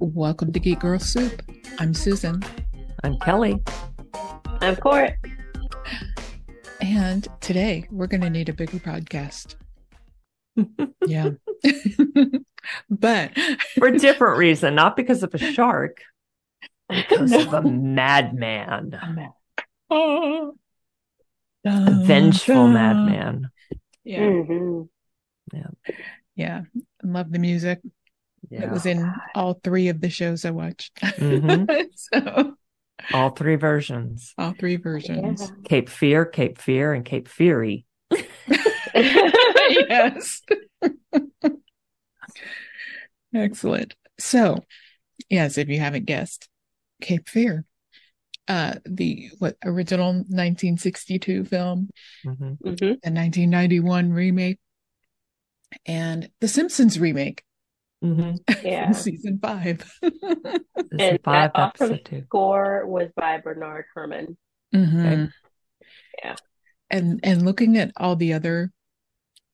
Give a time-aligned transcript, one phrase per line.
[0.00, 1.42] Welcome to Geek Girl Soup.
[1.80, 2.40] I'm Susan.
[3.02, 3.60] I'm Kelly.
[4.60, 5.14] I'm Cort.
[6.80, 9.56] And today we're going to need a bigger podcast.
[11.06, 11.30] yeah.
[12.88, 13.36] but
[13.74, 16.00] for a different reason, not because of a shark,
[16.88, 17.40] because no.
[17.40, 19.34] of a madman.
[19.90, 20.54] Oh.
[21.64, 23.50] A vengeful madman.
[24.04, 24.20] Yeah.
[24.20, 24.82] Mm-hmm.
[25.56, 25.94] Yeah.
[26.36, 26.62] Yeah.
[26.76, 27.80] I love the music.
[28.50, 28.62] Yeah.
[28.64, 30.94] It was in all three of the shows I watched.
[31.02, 31.88] Mhm.
[31.94, 32.54] so
[33.12, 35.52] All three versions all three versions.
[35.64, 37.78] Cape Fear, Cape Fear, and Cape Feare.
[38.94, 40.42] yes.
[43.34, 43.94] Excellent.
[44.18, 44.64] So,
[45.28, 46.48] yes, if you haven't guessed,
[47.00, 47.64] Cape Fear,
[48.48, 51.90] uh, the what original 1962 film,
[52.24, 52.58] Mhm.
[52.60, 54.58] hmm the 1991 remake,
[55.86, 57.44] and the Simpsons remake
[58.02, 58.38] Mhm.
[58.62, 58.92] Yeah.
[58.94, 59.84] season five.
[60.90, 62.24] This is And five that awesome two.
[62.28, 64.36] score was by Bernard Herrmann.
[64.74, 65.32] Mhm.
[66.22, 66.36] Yeah.
[66.90, 68.72] And and looking at all the other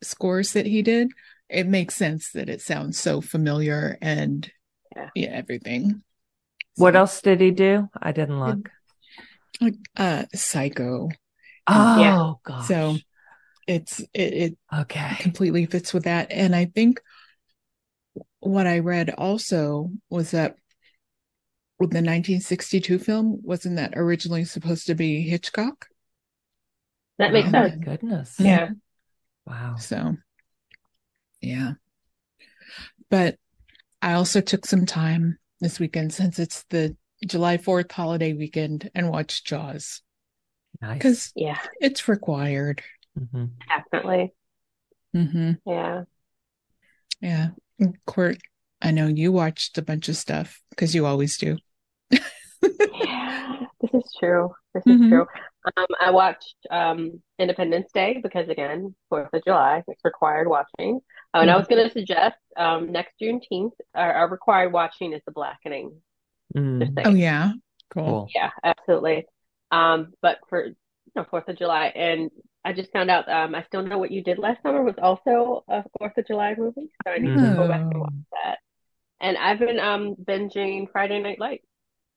[0.02, 1.10] scores that he did,
[1.48, 4.50] it makes sense that it sounds so familiar and
[4.94, 5.10] Yeah.
[5.16, 6.02] everything.
[6.76, 7.88] What So, else did he do?
[8.00, 8.70] I didn't look.
[9.60, 11.08] Like uh Psycho.
[11.66, 12.32] Oh Yeah.
[12.44, 12.68] gosh.
[12.68, 12.96] So
[13.66, 15.16] it's it, it okay.
[15.20, 16.30] completely fits with that.
[16.30, 17.00] And I think
[18.44, 20.56] what I read also was that
[21.78, 25.86] with the 1962 film, wasn't that originally supposed to be Hitchcock?
[27.18, 27.84] That makes oh my sense.
[27.84, 28.36] goodness.
[28.38, 28.70] Yeah.
[29.46, 29.76] Wow.
[29.78, 30.16] So,
[31.40, 31.74] yeah.
[33.10, 33.36] But
[34.02, 39.08] I also took some time this weekend since it's the July 4th holiday weekend and
[39.08, 40.02] watched Jaws
[40.80, 40.98] Nice.
[40.98, 42.82] because Yeah, it's required.
[43.18, 43.50] Mhm.
[43.68, 44.34] definitely.
[45.12, 46.04] hmm Yeah.
[47.20, 47.50] Yeah.
[47.78, 48.38] And Cort,
[48.80, 51.58] I know you watched a bunch of stuff because you always do.
[52.10, 52.20] Yeah.
[53.80, 54.50] This is true.
[54.72, 55.02] This Mhm.
[55.04, 55.26] is true.
[55.76, 61.00] Um, I watched um Independence Day because again, Fourth of July, it's required watching.
[61.34, 65.20] Oh, and I was going to suggest um next Juneteenth, our, our required watching is
[65.26, 66.00] The Blackening.
[66.56, 67.02] Mm.
[67.04, 67.52] Oh, yeah.
[67.90, 68.04] Cool.
[68.04, 68.28] Cool.
[68.34, 69.26] Yeah, absolutely.
[69.70, 70.74] Um, but for you
[71.14, 72.30] know, Fourth of July, and
[72.64, 75.64] I just found out um, I still know what you did last summer was also
[75.68, 78.24] a Fourth of July movie, so I need to go back and watch Oh.
[78.32, 78.58] that.
[79.20, 81.66] And I've been um binging Friday Night Lights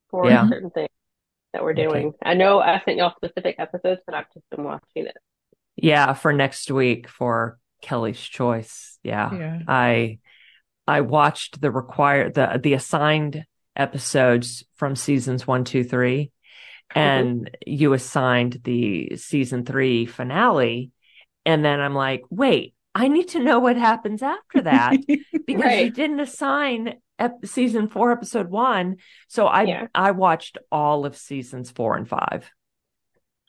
[0.10, 0.48] for Yeah.
[0.50, 0.90] certain things
[1.54, 1.86] that we're Okay.
[1.90, 2.14] doing.
[2.24, 5.18] I know I sent y'all specific episodes, but I've just been watching it.
[5.76, 8.98] Yeah, for next week for Kelly's choice.
[9.04, 9.38] Yeah.
[9.38, 9.60] Yeah.
[9.68, 10.20] I
[10.88, 16.32] I watched the required the the assigned episodes from seasons one, two, three,
[16.96, 20.92] and you assigned the season three finale.
[21.46, 24.98] And then I'm like, wait, I need to know what happens after that
[25.48, 28.98] because you didn't assign ep- season four, episode one.
[29.28, 29.88] So I Yeah.
[29.94, 32.50] I watched all of seasons four and five.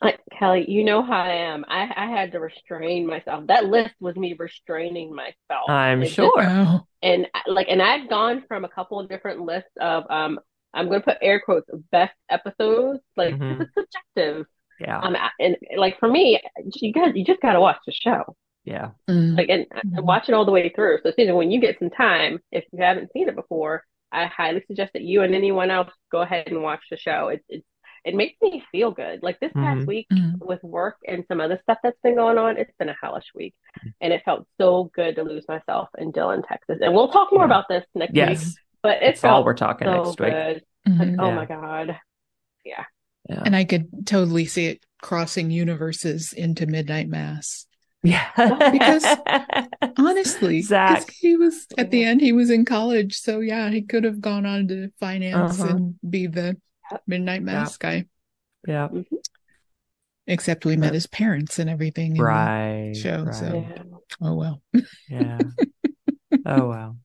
[0.01, 1.65] Like Kelly, you know how I am.
[1.67, 3.47] I I had to restrain myself.
[3.47, 5.69] That list was me restraining myself.
[5.69, 6.33] I'm It just- sure.
[6.41, 10.39] Oh, and like and I've gone from a couple of different lists of um
[10.73, 13.59] I'm going to put air quotes best episodes like Mhm.
[13.59, 14.45] this is subjective
[14.79, 14.99] Yeah.
[14.99, 16.39] um and like for me
[16.75, 18.35] you guys you just got to watch the show
[18.65, 18.91] Yeah.
[19.09, 19.35] mm.
[19.37, 19.97] like and, Mm-hmm.
[19.97, 22.63] and watch it all the way through so Susan when you get some time if
[22.71, 26.47] you haven't seen it before I highly suggest that you and anyone else go ahead
[26.47, 27.63] and watch the show it it,
[28.05, 29.87] it makes me feel good like this past Mhm.
[29.87, 30.39] week Mhm.
[30.39, 33.53] with work and some other stuff that's been going on it's been a hellish week
[33.79, 33.89] Mm-hmm.
[34.01, 37.41] and it felt so good to lose myself in Dillon Texas and we'll talk more
[37.41, 37.45] Yeah.
[37.51, 38.55] about this next week Yes.
[38.81, 40.31] But it That's all we're talking so next week.
[40.31, 40.63] good.
[40.87, 41.35] Like, oh Yeah.
[41.35, 41.99] my God.
[42.65, 42.83] Yeah.
[43.27, 47.65] And I could totally see it crossing universes into Midnight Mass.
[48.03, 48.25] Yeah.
[48.71, 49.05] Because-
[49.97, 51.09] Honestly, 'cause Zach.
[51.11, 53.15] he was at the end, he was in college.
[53.17, 55.69] So yeah, he could have gone on to finance Uh-huh.
[55.75, 56.57] and be the
[57.07, 58.05] Midnight Mass guy.
[58.67, 58.87] yeah.
[60.27, 62.11] Except we met his parents and everything.
[62.11, 62.93] in the Right.
[62.95, 63.35] show, right.
[63.35, 63.83] so- Yeah.
[64.21, 64.61] Oh well.
[65.09, 65.39] Yeah.
[66.45, 66.95] oh wow.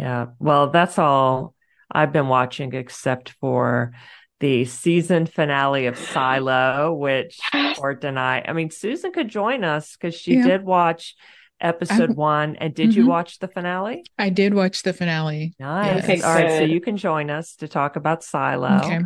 [0.00, 0.26] Yeah.
[0.38, 1.54] Well, that's all
[1.92, 3.92] I've been watching except for
[4.40, 7.38] the season finale of Silo, which
[7.78, 10.46] or and I I mean, Susan could join us because she Yeah.
[10.46, 11.14] did watch
[11.60, 12.56] episode I- one.
[12.56, 13.08] And did you Mhm.
[13.08, 14.02] watch the finale?
[14.18, 15.52] I did watch the finale.
[15.60, 16.02] Nice.
[16.04, 16.50] Okay, all right.
[16.52, 16.70] So good.
[16.70, 18.78] you can join us to talk about Silo.
[18.82, 19.00] Okay.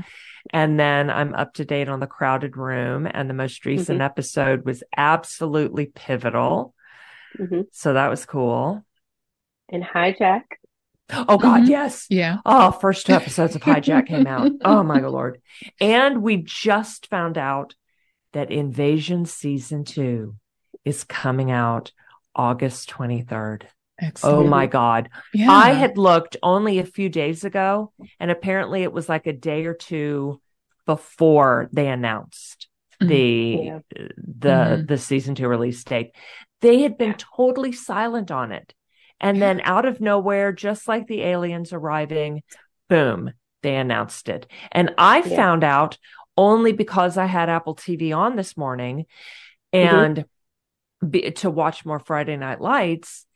[0.53, 3.09] And then I'm up to date on the crowded room.
[3.13, 6.75] And the most recent episode was absolutely pivotal.
[7.37, 8.85] hmm So that was cool.
[9.69, 10.43] And hijack.
[11.11, 11.69] Oh God, Mhm.
[11.69, 12.07] yes.
[12.09, 12.39] Yeah.
[12.47, 14.51] Oh, first two episodes of Hijack came out.
[14.65, 15.41] Oh my lord.
[15.81, 17.75] And we just found out
[18.33, 20.37] that Invasion season two
[20.85, 21.93] is coming out
[22.35, 23.65] August 23rd.
[24.01, 24.47] Excellent.
[24.47, 25.09] Oh my God.
[25.33, 25.53] Yeah.
[25.53, 29.67] I had looked only a few days ago, and apparently it was like a day
[29.67, 30.41] or two
[30.87, 32.69] before they announced
[33.01, 33.09] Mhm.
[33.09, 33.79] the Yeah.
[34.17, 34.49] the
[34.83, 34.89] Mhm.
[34.89, 36.11] the season two release date.
[36.61, 38.75] They had been totally silent on it.
[39.21, 42.43] And then out of nowhere, just like the aliens arriving,
[42.89, 43.33] boom,
[43.63, 44.47] they announced it.
[44.73, 45.37] And I Yeah.
[45.37, 45.99] found out
[46.37, 49.07] only because I had Apple TV on this morning
[49.75, 49.87] Mm-hmm.
[49.87, 50.25] and
[51.09, 53.27] be, to watch more Friday Night Lights.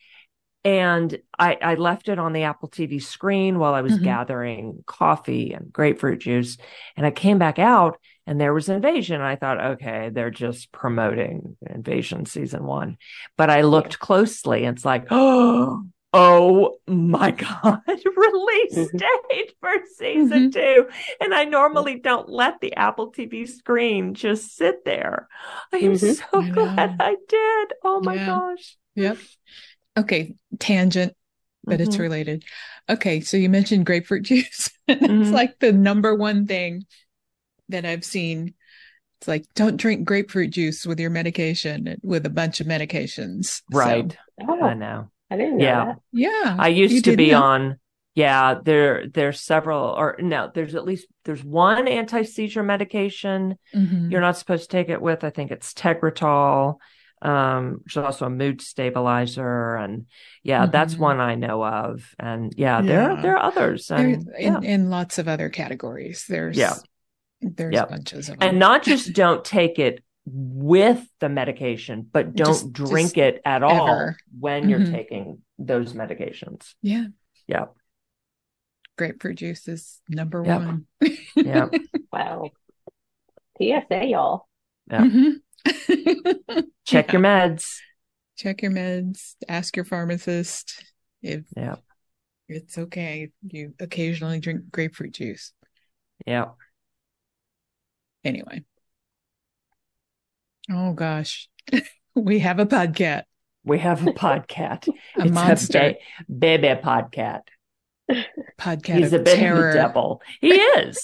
[0.64, 4.02] And I, I left it on the Apple TV screen while I was Mhm.
[4.02, 6.58] gathering coffee and grapefruit juice.
[6.96, 7.98] And I came back out
[8.28, 9.20] and there was Invasion.
[9.20, 12.98] I thought, okay, they're just promoting Invasion season one.
[13.36, 17.30] But I looked closely and it's like, oh, oh my
[17.62, 18.98] God, release Mhm.
[18.98, 20.88] date for season two.
[21.20, 25.28] And I normally don't let the Apple TV screen just sit there.
[25.72, 26.96] I am so I glad.
[27.00, 27.72] I did.
[27.84, 28.26] Oh my Yeah.
[28.26, 28.76] gosh.
[28.94, 29.18] Yep.
[29.98, 31.14] Okay, tangent,
[31.64, 32.44] but it's related.
[32.88, 34.70] Okay, so you mentioned grapefruit juice.
[34.88, 35.32] It's Mhm.
[35.32, 36.86] like the number one thing
[37.68, 38.54] that I've seen.
[39.20, 43.62] It's like don't drink grapefruit juice with your medication with a bunch of medications.
[43.72, 44.16] So, Right.
[44.46, 45.10] Oh, I know.
[45.30, 45.84] I didn't know Yeah.
[45.86, 45.96] that.
[46.12, 46.56] yeah.
[46.58, 47.42] I used to be know?
[47.42, 47.78] on
[48.14, 54.10] yeah, there there's several or no, there's at least there's one anti-seizure medication Mhm.
[54.10, 55.22] you're not supposed to take it with.
[55.24, 56.76] I think it's Tegretol,
[57.22, 59.76] um, which is also a mood stabilizer.
[59.76, 60.06] And
[60.42, 60.98] yeah, that's Mhm.
[61.00, 62.14] one I know of.
[62.18, 63.20] And yeah, there Yeah.
[63.22, 63.86] there are others.
[63.88, 64.58] There, And yeah.
[64.58, 66.24] in, in lots of other categories.
[66.28, 66.74] There's Yeah.
[67.40, 67.88] There's Yep.
[67.90, 68.48] bunches of them.
[68.48, 73.40] and not just don't take it with the medication, but don't Just- drink just it
[73.44, 74.92] at all when you're Mhm.
[74.92, 76.74] taking those medications.
[76.82, 77.06] yeah,
[77.46, 77.66] Yeah.
[78.96, 80.60] grapefruit juice is number Yep.
[80.60, 80.86] one.
[81.36, 81.68] Yeah.
[82.12, 82.50] Wow.
[83.58, 84.48] PSA, y'all.
[84.90, 85.04] Yeah.
[85.04, 86.66] Mhm.
[86.84, 87.78] Check your meds.
[88.36, 90.84] check your meds, ask your pharmacist
[91.22, 91.76] if Yeah.
[92.48, 93.30] it's okay.
[93.42, 95.52] You occasionally drink grapefruit juice.
[96.26, 96.50] Yeah.
[98.28, 98.64] Anyway.
[100.70, 101.48] Oh gosh.
[102.14, 103.22] we have a podcat,
[103.64, 104.86] We have a podcat.
[105.18, 105.98] a it's monster a
[106.28, 107.40] ba- baby podcat.
[108.58, 109.68] podcat He's of a bit terror.
[109.68, 110.22] of the devil.
[110.40, 111.02] He is.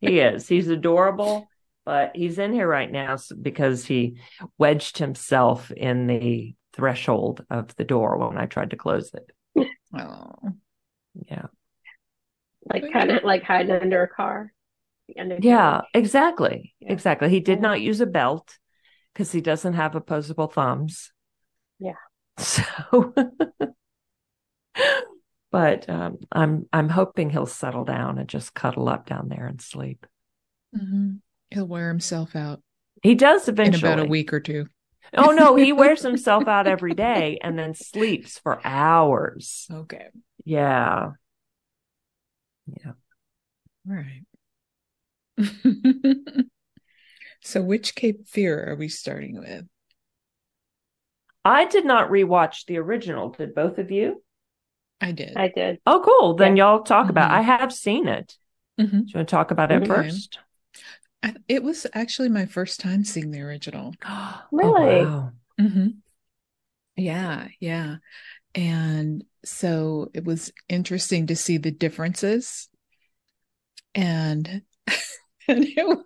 [0.00, 0.48] he is.
[0.48, 1.46] He's adorable,
[1.84, 4.16] but he's in here right now because he
[4.58, 9.66] wedged himself in the threshold of the door when I tried to close it.
[9.96, 10.32] Oh,
[11.28, 11.46] Yeah.
[12.68, 14.52] Like kind of like hiding under a car.
[15.08, 15.44] The undercarriage.
[15.44, 16.74] Yeah, exactly.
[16.80, 16.92] Yeah.
[16.92, 17.28] Exactly.
[17.30, 17.62] He did Yeah.
[17.62, 18.58] not use a belt
[19.12, 21.12] because he doesn't have opposable thumbs.
[21.78, 21.92] Yeah.
[22.38, 23.14] So
[25.52, 29.60] but um, I'm I'm hoping he'll settle down and just cuddle up down there and
[29.60, 30.06] sleep.
[30.76, 31.20] Mhm.
[31.50, 32.60] he'll wear himself out
[33.02, 33.90] He does in eventually.
[33.92, 34.66] about a week or two.
[35.16, 39.66] Oh no, he wears himself out every day and then sleeps for hours.
[39.72, 40.08] Okay.
[40.44, 41.12] Yeah.
[42.66, 42.92] Yeah.
[43.88, 44.25] All right.
[47.42, 49.66] so, which Cape Fear are we starting with?
[51.44, 53.30] I did not rewatch the original.
[53.30, 54.22] Did both of you?
[55.00, 55.36] I did.
[55.36, 55.80] I did.
[55.86, 56.34] Oh, cool.
[56.34, 57.30] Then y'all talk about.
[57.30, 57.34] Mhm.
[57.34, 58.36] I have seen it.
[58.78, 58.90] Mhm.
[58.90, 59.86] Do you want to talk about it Okay.
[59.86, 60.38] first?
[61.22, 63.94] I, it was actually my first time seeing the original.
[64.04, 65.04] Oh, Really?
[65.06, 65.32] wow.
[65.60, 65.88] Mm-hmm.
[66.96, 67.96] Yeah, yeah.
[68.54, 72.68] And so it was interesting to see the differences.
[73.94, 74.62] And,
[75.48, 75.98] and it,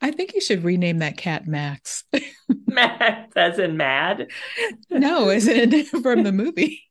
[0.00, 2.04] I think you should rename that cat Max.
[2.66, 4.28] Mad, as in mad.
[4.90, 6.82] no, is it from the movie?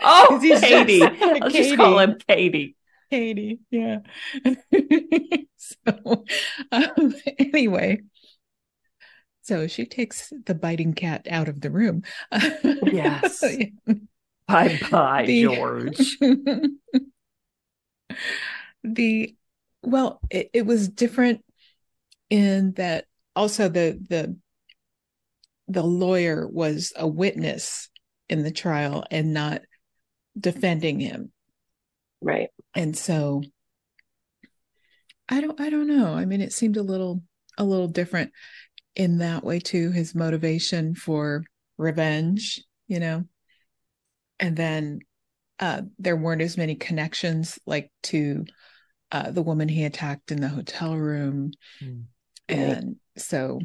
[0.00, 1.02] oh, he's just- Cady.
[1.02, 2.12] I'll just call Cady.
[2.12, 2.76] him Cady.
[3.10, 3.98] Cady, yeah.
[5.56, 6.24] so,
[6.72, 8.00] um, anyway,
[9.42, 12.04] so she takes the biting cat out of the room.
[12.32, 13.44] Yes.
[14.48, 16.16] Bye bye, The- George.
[18.84, 19.34] the
[19.82, 21.44] well, it, it was different
[22.30, 24.36] in that also the the
[25.68, 27.88] the lawyer was a witness
[28.28, 29.62] in the trial and not
[30.38, 31.30] defending him.
[32.24, 32.50] Right.
[32.74, 33.42] and so
[35.28, 37.20] i don't i don't know i mean it seemed a little
[37.58, 38.30] a little different
[38.94, 41.42] in that way too his motivation for
[41.78, 43.24] revenge you know
[44.38, 45.00] and then
[45.58, 48.44] uh there weren't as many connections like to
[49.12, 52.00] uh the woman he attacked in the hotel room Hmm.
[52.48, 53.60] And so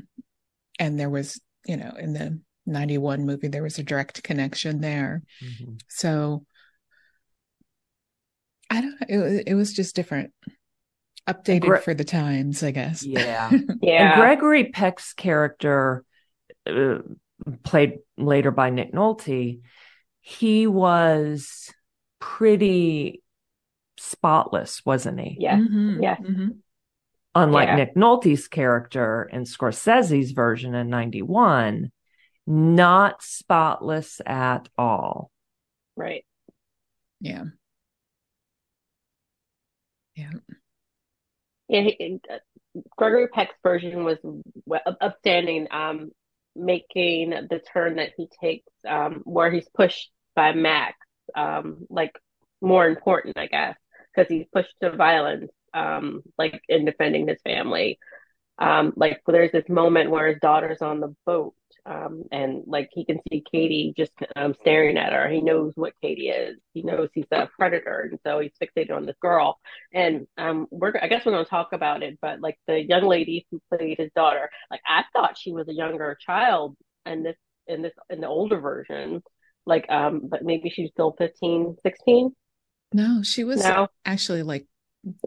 [0.79, 5.23] and there was you know in the 91 movie there was a direct connection there
[5.43, 5.79] Mhm.
[5.87, 6.45] so
[8.69, 9.07] I don't know.
[9.07, 10.33] It, was- it was just different.
[11.27, 13.03] Updated Gre- for the times, I guess.
[13.03, 13.49] Yeah.
[13.81, 14.13] Yeah.
[14.13, 16.03] And Gregory Peck's character,
[16.65, 16.99] uh,
[17.63, 19.61] played later by Nick Nolte,
[20.21, 21.71] he was
[22.19, 23.21] pretty
[24.07, 25.37] spotless, wasn't he?
[25.39, 25.59] Yes.
[25.59, 26.19] Mhm, Yes.
[26.21, 26.57] mhm.
[27.35, 27.75] Unlike Yeah.
[27.75, 31.91] Nick Nolte's character in Scorsese's version in 91,
[32.47, 35.31] not spotless at all.
[35.95, 36.25] Right.
[37.19, 37.45] Yeah.
[40.15, 40.31] Yeah.
[41.67, 42.37] Yeah, he, uh,
[42.95, 44.17] Gregory Peck's version was
[45.01, 46.11] upstanding, um,
[46.55, 50.97] making the turn that he takes, um, where he's pushed by Max,
[51.35, 52.17] um, like
[52.61, 53.75] more important, I guess,
[54.17, 57.99] because he's pushed to violence, um, like in defending his family.
[58.59, 61.53] Um, like there's this moment where his daughter's on the boat,
[61.85, 65.29] um, and like he can see Cady just um, staring at her.
[65.29, 66.57] He knows what Cady is.
[66.73, 69.59] He knows he's a predator, and so he's fixated on this girl.
[69.93, 73.45] And um, we're I guess we're to talk about it, but like the young lady
[73.51, 77.83] who played his daughter, like I thought she was a younger child in this in
[77.83, 79.21] this in the older version,
[79.67, 82.31] like um, but maybe she's still 15, 16
[82.93, 83.89] No, she was now.
[84.05, 84.65] actually like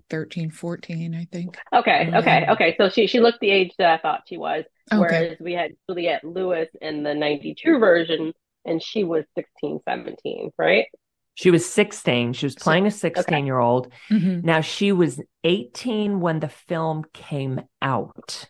[0.09, 1.59] 13, 14, I think.
[1.73, 2.52] Okay, okay, Yeah.
[2.52, 2.75] okay.
[2.79, 4.64] So she she looked the age that I thought she was.
[4.93, 4.99] Okay.
[5.00, 8.33] Whereas we had Juliette Lewis in the 92 version,
[8.64, 10.87] and she was 16, 17, right?
[11.35, 12.33] She was 16.
[12.35, 13.93] She was playing a 16 year old.
[14.11, 14.43] Mhm.
[14.45, 18.47] Now, she was 18 when the film came out.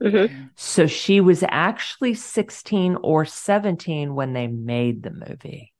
[0.00, 0.50] Mhm.
[0.54, 5.72] So she was actually 16 or 17 when they made the movie.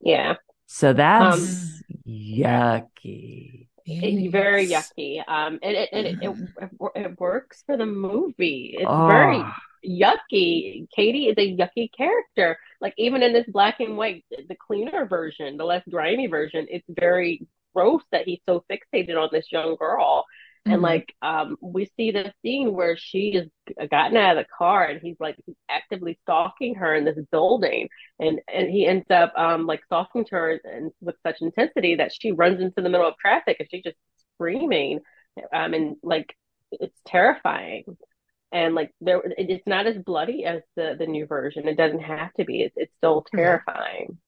[0.00, 0.34] Yeah,
[0.68, 3.68] So that's Um, yucky.
[3.86, 5.18] it, very yucky.
[5.26, 8.76] Um, and it, and it, it, it, it works for the movie.
[8.78, 9.44] It's Oh, very
[9.86, 10.86] yucky.
[10.94, 12.58] Cady is a yucky character.
[12.80, 16.86] Like even in this black and white, the cleaner version, the less grimy version, it's
[16.88, 20.24] very gross that he's so fixated on this young girl.
[20.68, 20.84] And Mhm.
[20.84, 25.00] like, um, we see the scene where she has gotten out of the car and
[25.00, 27.88] he's like he's actively stalking her in this building,
[28.20, 32.32] and and he ends up um like stalking her and with such intensity that she
[32.32, 33.96] runs into the middle of traffic and she's just
[34.34, 35.00] screaming,
[35.52, 36.34] um, and like
[36.72, 37.84] it's terrifying.
[38.52, 41.68] And like there, it's not as bloody as the the new version.
[41.68, 42.62] It doesn't have to be.
[42.62, 44.18] It's it's still terrifying.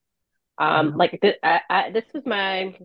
[0.58, 2.76] Um, like this, I, I, this was my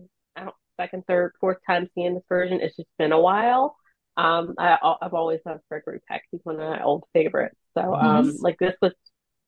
[0.76, 2.60] second, third, fourth time seeing this version.
[2.60, 3.76] It's just been a while.
[4.16, 6.22] Um, I, I've always loved Gregory Peck.
[6.30, 7.56] He's one of my old favorites.
[7.76, 8.92] So, um, like this was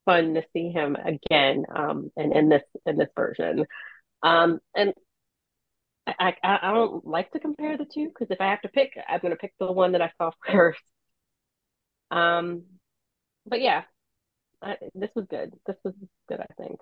[0.04, 1.64] fun to see him again.
[1.75, 3.64] Um, and in this in this version.
[4.23, 4.92] Um, and
[6.06, 8.92] I I, I don't like to compare the two because if I have to pick,
[9.08, 10.82] I'm going to pick the one that I saw first.
[12.11, 12.64] Um,
[13.47, 13.82] but yeah,
[14.62, 15.54] I, this was good.
[15.66, 15.94] This was
[16.28, 16.78] good, I think.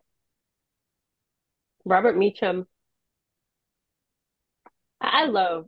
[1.85, 2.67] Robert Meacham.
[5.01, 5.67] I I love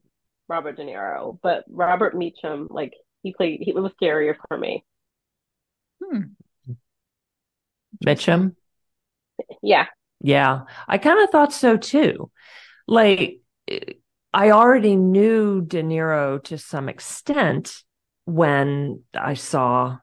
[0.48, 4.84] Robert De Niro, but Robert Meacham, like he played, he it was scarier for me.
[6.02, 6.20] Hmm.
[8.04, 8.54] Mitchum.
[9.62, 9.86] Yeah,
[10.20, 12.30] Yeah, I kind of thought so too.
[12.86, 13.40] Like,
[14.32, 17.82] I already knew De Niro to some extent
[18.24, 19.98] when I saw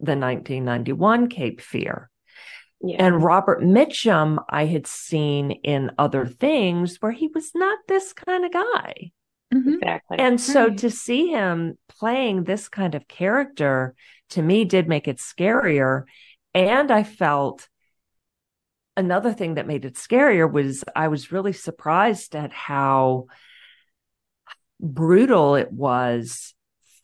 [0.00, 2.10] the 1991 Cape Fear.
[2.80, 8.12] Yeah, And Robert Mitchum, I had seen in other things where he was not this
[8.12, 9.10] kind of guy.
[9.52, 9.74] Mhm.
[9.74, 10.18] exactly.
[10.18, 10.78] And so Right.
[10.78, 13.94] to see him playing this kind of character
[14.30, 16.04] to me did make it scarier.
[16.54, 17.68] And I felt
[18.96, 23.26] another thing that made it scarier was I was really surprised at how
[24.80, 26.54] brutal it was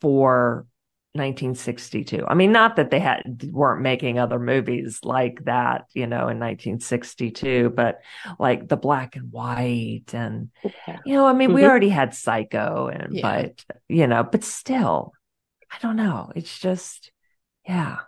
[0.01, 0.67] for
[1.15, 2.25] 1962.
[2.27, 6.39] I mean, not that they had weren't making other movies like that, you know, in
[6.39, 8.01] 1962, but
[8.39, 10.49] like the black and white and
[10.87, 10.99] Yeah.
[11.05, 11.69] you know, I mean, we Mhm.
[11.69, 13.21] already had Psycho and Yeah.
[13.21, 15.13] but you know, but still,
[15.71, 16.31] I don't know.
[16.35, 17.11] It's just
[17.67, 17.99] yeah.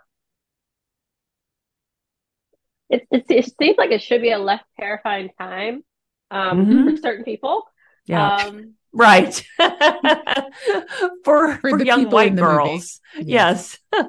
[2.90, 5.84] It, it, it seems like it should be a less terrifying time
[6.30, 6.84] um, Mhm.
[6.84, 7.64] for certain people.
[8.08, 8.30] Yeah.
[8.46, 9.44] Um, right.
[11.24, 12.80] for For for the young people white in movie.
[12.80, 13.00] girls.
[13.14, 13.78] Yes.
[13.92, 14.08] right.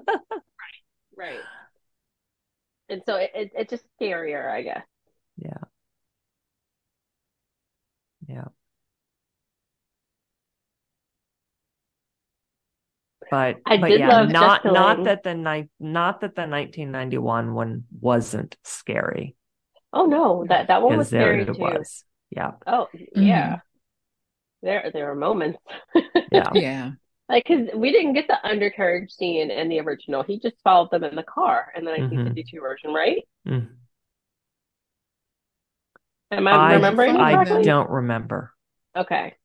[1.16, 1.50] Right.
[2.90, 4.84] And so it, it, it's just scarier, I guess.
[5.38, 5.70] Yeah.
[8.28, 8.50] Yeah.
[13.32, 17.54] But I but did yeah, love not not that the ni- not that the 1991
[17.54, 19.36] one wasn't scary
[19.94, 21.60] Oh no, that that one was because there scary it too.
[21.60, 22.04] was.
[22.30, 22.54] Yeah.
[22.68, 23.60] Oh yeah,
[24.62, 25.60] there there were moments
[26.32, 26.50] Yeah.
[26.54, 26.92] Yeah.
[27.30, 30.24] like because we didn't get the undercarriage scene in the original.
[30.24, 31.92] He just followed them in the car in the Mhm.
[31.92, 33.24] 1952 version, right?
[33.46, 33.80] Mm.
[36.32, 37.64] Am I I remembering followed I correctly?
[37.64, 38.54] don't remember.
[38.96, 39.36] Okay.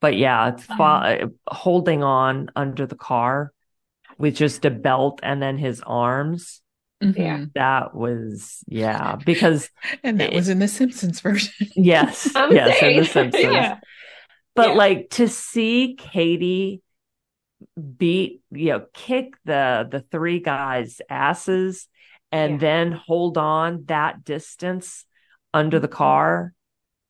[0.00, 1.02] But yeah, it's Um,
[1.48, 3.52] holding on under the car
[4.18, 6.62] with just a belt and then his arms.
[7.02, 7.16] Mhm.
[7.16, 7.44] Yeah.
[7.54, 9.70] That was yeah, because
[10.04, 11.52] And that was in the Simpsons version.
[11.76, 13.04] yes, I'm yes, in The.
[13.04, 13.52] Simpsons.
[13.52, 13.80] Yeah.
[14.54, 14.74] But Yeah.
[14.74, 16.82] like to see Cady
[17.96, 21.88] beat, you know, kick the the three guys' asses
[22.32, 22.58] and Yeah.
[22.60, 25.04] then hold on that distance
[25.52, 25.92] under the Mhm.
[25.92, 26.54] car,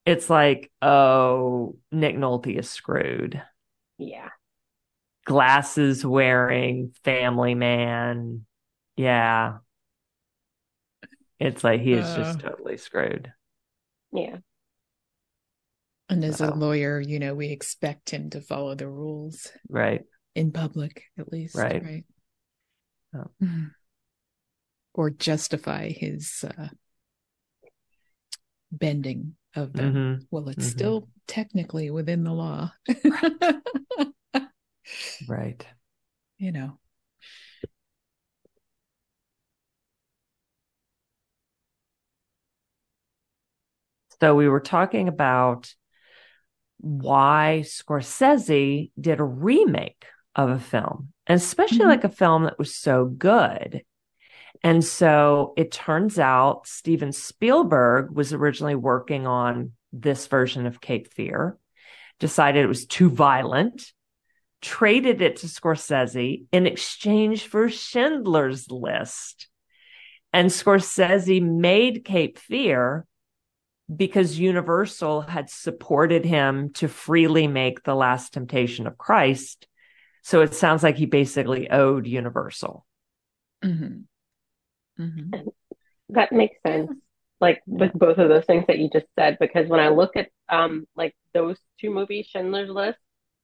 [0.07, 3.43] it's like, oh, Nick Nolte is screwed.
[3.99, 4.31] Yeah.
[5.25, 8.47] Glasses wearing family man.
[8.97, 9.59] Yeah.
[11.41, 12.49] It's like he is just Uh.
[12.50, 13.33] totally screwed.
[14.12, 14.38] Yeah.
[16.09, 20.05] And as a lawyer, you know, we expect him to follow the rules Right.
[20.35, 21.57] in public, at least.
[21.57, 21.83] Right.
[21.83, 22.05] Right.
[23.14, 23.31] Oh.
[23.43, 23.71] Mhm.
[24.93, 26.69] Or justify his uh,
[28.71, 29.93] bending of them.
[30.19, 30.71] hmm Well, it's Mhm.
[30.71, 32.73] still technically within the law.
[35.26, 35.67] Right.
[36.38, 36.79] you know.
[44.21, 45.73] So we were talking about
[46.78, 50.04] why Scorsese did a remake
[50.35, 51.88] of a film, and especially Mhm.
[51.88, 53.85] like a film that was so good.
[54.62, 61.12] And so it turns out Steven Spielberg was originally working on this version of Cape
[61.12, 61.59] Fear,
[62.18, 63.92] decided it was too violent,
[64.61, 69.49] traded it to Scorsese in exchange for Schindler's List.
[70.33, 73.06] And Scorsese made Cape Fear
[73.95, 79.67] because Universal had supported him to freely make The Last Temptation of Christ.
[80.23, 82.87] So it sounds like he basically owed Universal.
[83.62, 84.07] hmm
[84.97, 85.45] hmm
[86.11, 86.91] That makes sense.
[87.41, 90.29] Like with both of those things that you just said, because when I look at
[90.49, 92.99] um like those two movies, Schindler's List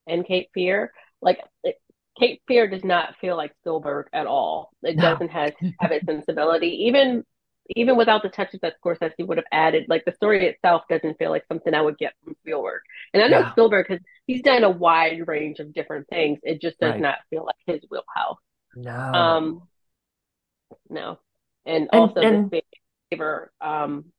[0.06, 1.76] and Cape Fear, like it,
[2.18, 4.70] Cape Fear does not feel like Spielberg at all.
[4.82, 5.00] It No.
[5.00, 7.24] doesn't have have its sensibility, even
[7.76, 9.87] even without the touches that Scorsese would have added.
[9.88, 12.83] Like the story itself doesn't feel like something I would get from Spielberg.
[13.14, 13.52] And I know Yeah.
[13.52, 16.38] Spielberg because he's done a wide range of different things.
[16.42, 17.00] It just does Right.
[17.00, 18.38] not feel like his wheelhouse.
[18.76, 18.92] No.
[18.92, 19.68] Um,
[20.88, 21.18] no.
[21.66, 22.62] And And- also and- this
[23.11, 24.12] favor, um,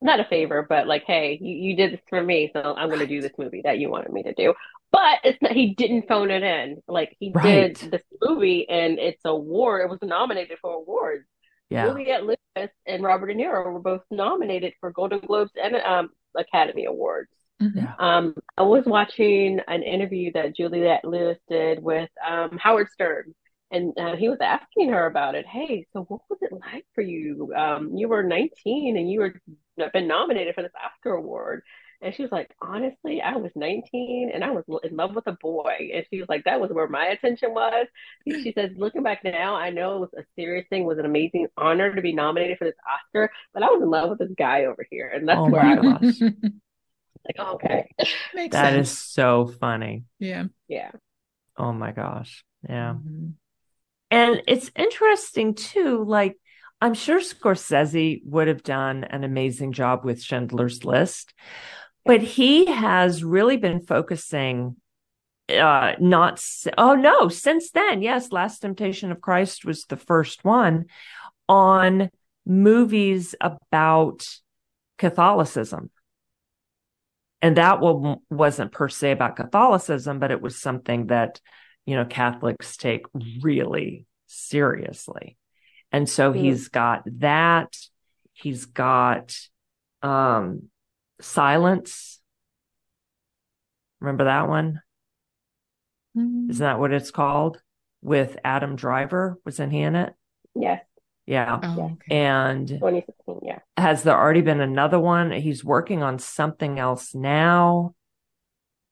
[0.00, 2.98] not a favor, but like, hey, you, you did this for me, so I'm going
[3.00, 4.52] to do this movie that you wanted me to do.
[4.90, 6.82] But it's not, he didn't phone it in.
[6.88, 7.74] Like he Right.
[7.74, 9.82] did this movie and it's a award.
[9.82, 11.24] It was nominated for awards.
[11.72, 11.86] Yeah.
[11.86, 16.84] Juliette Lewis and Robert De Niro were both nominated for Golden Globes and um, Academy
[16.86, 17.30] Awards.
[17.60, 17.94] hmm Yeah.
[17.98, 23.34] Um, I was watching an interview that Juliette Lewis did with um, Howard Stern,
[23.70, 25.46] and uh, he was asking her about it.
[25.46, 27.52] Hey, so what was it like for you?
[27.56, 29.34] Um, you were 19 and you were
[29.92, 31.62] been nominated for this Oscar award.
[32.02, 35.32] And she was like, honestly, I was 19 and I was in love with a
[35.32, 35.90] boy.
[35.94, 37.86] And she was like, that was where my attention was.
[38.26, 41.06] She says, looking back now, I know it was a serious thing, it was an
[41.06, 44.32] amazing honor to be nominated for this Oscar, but I was in love with this
[44.36, 45.08] guy over here.
[45.14, 46.00] And that's Oh where I was
[47.26, 47.88] like, oh, okay.
[48.34, 48.88] Makes That sense.
[48.88, 50.04] is so funny.
[50.18, 50.46] yeah.
[50.68, 50.92] Yeah.
[51.56, 52.44] Oh my gosh.
[52.68, 52.96] Yeah.
[52.96, 53.36] Mhm.
[54.10, 56.36] And it's interesting too, like
[56.80, 61.32] I'm sure Scorsese would have done an amazing job with Schindler's List,
[62.04, 64.76] but he has really been focusing
[65.48, 66.42] uh not
[66.78, 70.86] oh no, since then, yes, Last Temptation of Christ was the first one
[71.48, 72.10] on
[72.46, 74.26] movies about
[74.98, 75.90] Catholicism.
[77.42, 81.40] And that one wasn't per se about Catholicism, but it was something that,
[81.86, 83.06] you know, Catholics take
[83.42, 85.36] really seriously.
[85.90, 86.36] And so Mm.
[86.36, 87.76] he's got that.
[88.32, 89.36] He's got
[90.02, 90.70] um
[91.22, 92.20] Silence.
[94.00, 94.82] Remember that one?
[96.16, 96.50] Mhm.
[96.50, 97.62] Isn't that what it's called?
[98.02, 99.38] With Adam Driver.
[99.44, 100.14] Wasn't he in it?
[100.54, 100.84] Yes.
[101.24, 101.60] Yeah.
[101.62, 102.16] Oh, okay.
[102.16, 103.40] And 2016.
[103.42, 103.60] Yeah.
[103.76, 105.30] has there already been another one?
[105.30, 107.94] He's working on something else now.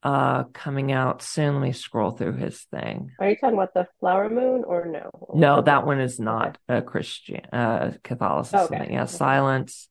[0.02, 1.54] Uh coming out soon.
[1.56, 3.10] Let me scroll through his thing.
[3.18, 5.10] Are you talking about the Flower Moon or no?
[5.34, 8.92] No, that one is not a Christian uh Catholicism Okay.
[8.94, 9.12] Yeah, Okay.
[9.12, 9.88] silence.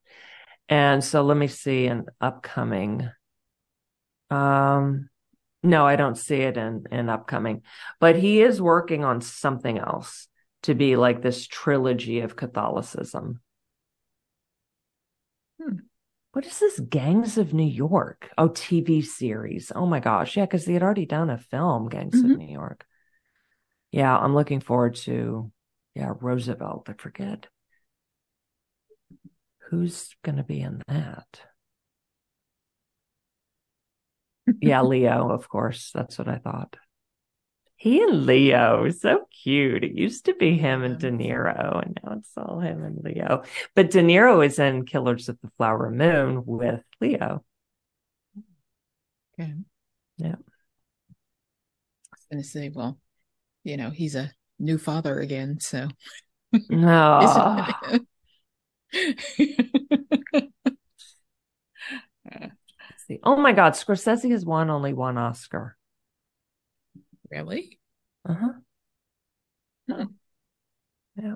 [0.69, 3.09] And so let me see an upcoming.
[4.29, 5.09] Um
[5.63, 7.63] no, I don't see it in in upcoming.
[7.99, 10.27] But he is working on something else
[10.63, 13.41] to be like this trilogy of Catholicism.
[15.61, 15.75] Hmm.
[16.33, 18.31] What is this Gangs of New York?
[18.37, 19.71] Oh, TV series.
[19.75, 20.37] Oh my gosh.
[20.37, 22.31] Yeah, because he had already done a film, Gangs Mhm.
[22.33, 22.85] of New York.
[23.91, 25.51] Yeah, I'm looking forward to
[25.95, 26.87] yeah, Roosevelt.
[26.89, 27.47] I forget.
[29.69, 31.41] Who's gonna be in that?
[34.61, 35.91] Yeah, Leo, of course.
[35.93, 36.75] That's what I thought.
[37.75, 39.83] He and Leo, so cute.
[39.83, 43.43] It used to be him and De Niro, and now it's all him and Leo.
[43.75, 47.45] But De Niro is in Killers of the Flower Moon with Leo.
[49.39, 49.53] Okay.
[50.17, 50.35] Yeah.
[50.35, 52.99] I was going to say, well,
[53.63, 55.89] you know, he's a new father again, so.
[56.69, 57.19] No.
[63.23, 65.75] Oh my God, Scorsese has won only one Oscar.
[67.29, 67.79] really?
[68.27, 68.53] Uh huh.
[69.89, 70.03] Hmm.
[71.15, 71.35] Yeah.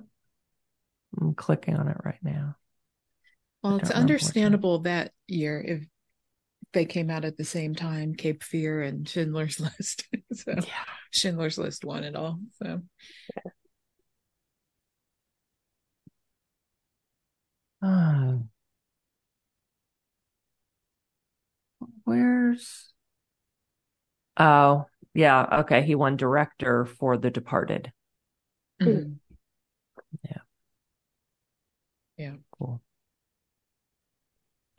[1.20, 2.56] I'm clicking on it right now.
[3.62, 4.34] Well, it's don't remember which one.
[4.34, 5.86] understandable that year if
[6.74, 10.06] they came out at the same time, Cape Fear and Schindler's List.
[10.34, 10.86] so Yeah.
[11.12, 12.40] Schindler's List won it all.
[12.62, 12.82] So
[17.84, 18.44] Oh.
[22.06, 22.94] Where's
[24.38, 25.84] Oh, yeah, okay.
[25.84, 27.92] He won director for The Departed.
[28.80, 29.20] mhm.
[30.24, 30.42] Yeah.
[32.18, 32.36] Yeah.
[32.58, 32.82] Cool.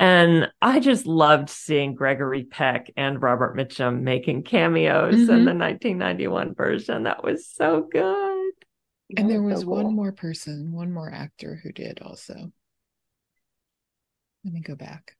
[0.01, 5.45] And I just loved seeing Gregory Peck and Robert Mitchum making cameos in Mhm.
[5.45, 7.05] the 1991 version.
[7.05, 8.53] That was so good.
[9.17, 12.53] and there was so one more person, one more actor who did also.
[14.45, 15.17] Let me go back.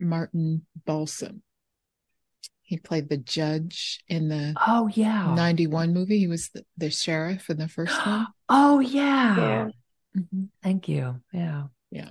[0.00, 1.42] Martin Balsam.
[2.62, 5.34] He played the judge in the Oh, yeah.
[5.34, 6.18] 91 movie.
[6.18, 8.26] He was the, the sheriff in the first one.
[8.48, 9.36] Oh, yeah.
[9.36, 9.68] Yeah.
[10.16, 10.48] Mhm.
[10.62, 11.20] Thank you.
[11.32, 11.64] Yeah.
[11.90, 12.10] Yeah.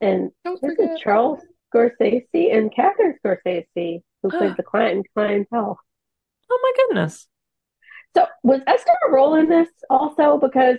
[0.00, 0.94] And Don't this forget.
[0.94, 1.40] is Charles
[1.72, 5.78] Scorsese and Catherine Scorsese who played the client in Clientele.
[6.50, 7.28] Oh, my goodness.
[8.16, 10.38] So was Esther a role in this also?
[10.38, 10.78] Because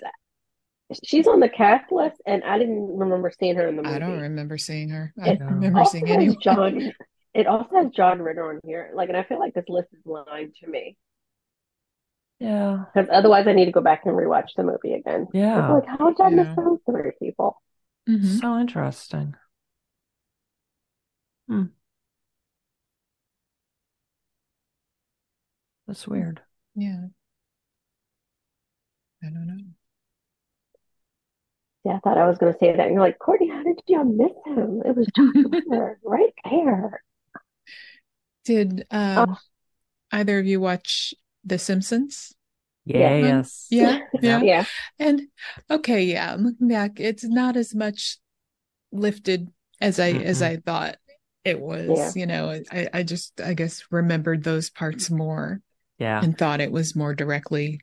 [1.04, 3.96] she's on the cast list, and I didn't remember seeing her in the movie.
[3.96, 5.14] I don't remember seeing her.
[5.22, 6.38] I It don't remember seeing has anyone.
[6.42, 6.94] John.
[7.36, 8.90] It also has John Ritter on here.
[8.94, 10.98] Like, and I feel like this list is lying to me
[12.40, 12.86] Yeah.
[12.94, 15.24] because otherwise I need to go back and rewatch the movie again.
[15.24, 15.72] It's Yeah.
[15.72, 16.56] like, how did I miss Yeah.
[16.56, 17.62] those three people?
[18.08, 18.40] Mhm.
[18.42, 19.36] So interesting.
[21.48, 21.66] Hmm.
[25.88, 26.42] That's weird.
[26.76, 27.08] Yeah.
[29.24, 29.58] I don't know.
[31.90, 32.86] Yeah, I thought I was going to say that.
[32.86, 34.84] And you're like, Courtney, how did you miss him?
[34.86, 37.02] It was John right there.
[38.46, 39.38] Did um,
[40.12, 42.36] either of you watch The Simpsons?
[42.86, 43.18] Yeah.
[43.18, 43.68] Yes.
[43.72, 44.42] Yeah, yeah.
[44.42, 44.66] Yeah.
[45.00, 45.24] And
[45.70, 48.18] okay, yeah, looking back, it's not as much
[48.92, 49.50] lifted
[49.82, 50.46] as I as Mm-mm.
[50.46, 50.98] I thought
[51.44, 51.90] it was.
[51.90, 52.12] Yeah.
[52.16, 55.62] You know, I, I just I guess remembered those parts more
[55.98, 56.22] Yeah.
[56.24, 57.82] and thought it was more directly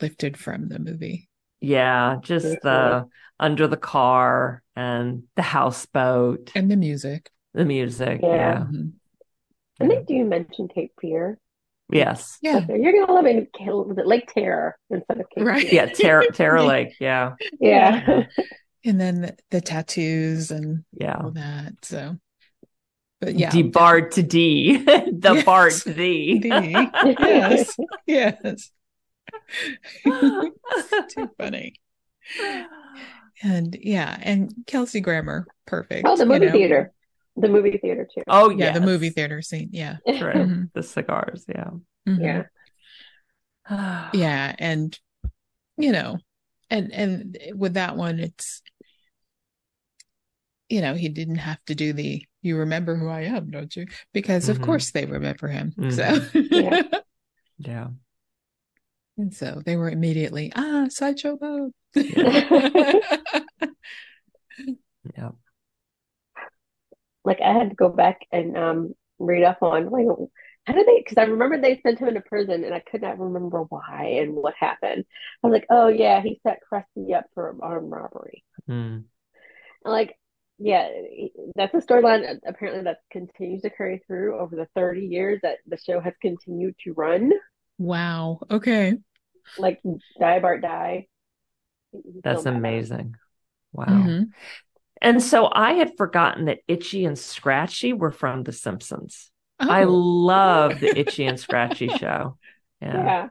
[0.00, 1.28] lifted from the movie.
[1.62, 2.16] Yeah.
[2.22, 3.08] Just Very the
[3.40, 7.30] under the car and the houseboat, And the music.
[7.54, 8.20] the music.
[8.22, 8.34] Yeah.
[8.34, 8.58] Yeah.
[8.70, 8.92] Mhm.
[9.80, 11.38] And they do mention Cape Fear.
[11.90, 12.38] Yes.
[12.40, 12.60] Yeah.
[12.68, 15.62] You're going to live in was it Lake Terror instead of Cape Right.
[15.68, 15.72] Fear.
[15.74, 15.86] Yeah.
[15.92, 16.94] Terror, Terror Lake.
[17.00, 17.34] Yeah.
[17.60, 18.24] Yeah.
[18.84, 21.16] And then the, the tattoos and Yeah.
[21.22, 21.72] all that.
[21.82, 22.16] So
[23.20, 23.50] but yeah.
[23.50, 24.76] D Bart to D.
[24.84, 25.44] the Yes.
[25.44, 26.38] Bart to D.
[26.40, 26.48] D.
[26.48, 27.76] Yes.
[28.06, 28.70] Yes.
[31.08, 31.74] Too funny.
[33.44, 36.06] And yeah, and Kelsey Grammer, perfect.
[36.06, 36.52] Oh, the you movie know.
[36.52, 36.92] theater.
[37.36, 38.22] The movie theater too.
[38.28, 39.70] Oh, Yeah, the movie theater scene.
[39.72, 39.96] Yeah.
[40.06, 40.32] True.
[40.32, 40.70] Mhm.
[40.74, 41.44] The cigars.
[41.48, 41.70] Yeah.
[42.06, 42.46] Mhm.
[43.68, 44.10] Yeah.
[44.14, 44.54] Yeah.
[44.60, 44.96] And
[45.76, 46.18] you know,
[46.70, 48.62] and and with that one, it's
[50.68, 53.86] you know, he didn't have to do the you remember who I am, don't you?
[54.12, 54.62] Because of Mhm.
[54.64, 55.74] course they remember him.
[55.90, 56.82] So Yeah.
[57.58, 57.88] Yeah.
[59.22, 61.70] And so they were immediately, ah, sideshow Bob.
[65.16, 65.30] Yeah.
[67.24, 70.06] like I had to go back and um read up on like
[70.64, 73.18] how did they because I remember they sent him into prison and I could not
[73.18, 75.04] remember why and what happened.
[75.42, 78.44] I was like, oh yeah, he set Krusty up for armed robbery.
[78.70, 79.04] Mm.
[79.84, 80.16] And like,
[80.58, 80.88] yeah,
[81.56, 85.78] that's a storyline apparently that continues to carry through over the 30 years that the
[85.78, 87.32] show has continued to run.
[87.78, 88.38] wow.
[88.50, 88.98] Okay.
[89.58, 89.80] Like
[90.20, 91.06] Die Bart Die.
[92.22, 93.16] That's amazing.
[93.72, 93.86] Wow.
[93.86, 94.30] Mhm.
[95.00, 99.30] And so I had forgotten that Itchy and Scratchy were from The Simpsons.
[99.58, 99.90] I Oh.
[99.90, 102.38] love the Itchy and Scratchy show.
[102.80, 103.04] Yeah.
[103.04, 103.28] Yeah.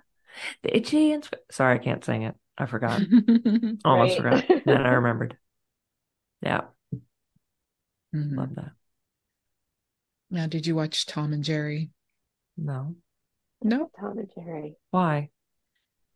[0.63, 2.35] The Itchy and sorry, I can't sing it.
[2.57, 3.01] I forgot.
[3.85, 4.45] Almost Right.
[4.47, 4.63] forgot.
[4.65, 5.37] Then I remembered.
[6.41, 6.61] Yeah,
[8.13, 8.35] Mhm.
[8.37, 8.71] love that.
[10.29, 11.89] Now, did you watch Tom and Jerry?
[12.57, 12.95] No.
[13.61, 13.91] No.
[13.99, 14.75] Tom and Jerry.
[14.91, 15.29] Why?